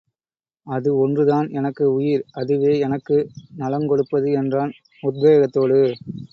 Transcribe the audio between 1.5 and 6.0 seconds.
எனக்கு உயிர் அதுவே எனக்கு நலங்கொடுப்பது என்றான் உத்வேகத்தோடு.